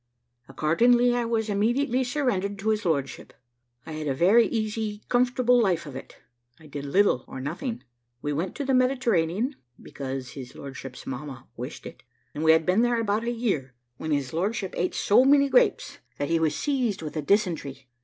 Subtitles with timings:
[0.49, 3.33] Accordingly, I was immediately surrendered to his lordship.
[3.85, 6.17] I had a very easy, comfortable life of it
[6.59, 7.83] I did little or nothing.
[8.19, 12.01] We went to the Mediterranean (because his lordship's mamma wished it),
[12.33, 15.99] and we had been there about a year, when his lordship ate so many grapes
[16.17, 17.87] that he was seized with a dysentery.